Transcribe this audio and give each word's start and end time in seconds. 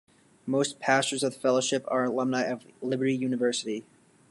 Most 0.47 0.79
pastors 0.79 1.21
of 1.21 1.35
the 1.35 1.39
Fellowship 1.39 1.85
are 1.87 2.05
alumni 2.05 2.41
of 2.45 2.65
Liberty 2.81 3.15
University. 3.15 3.85